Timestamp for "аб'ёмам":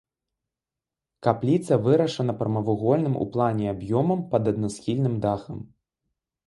3.75-4.19